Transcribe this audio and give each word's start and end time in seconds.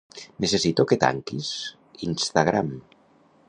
Necessito 0.43 0.85
que 0.91 0.99
tanquis 1.03 1.51
Instagram. 2.11 2.73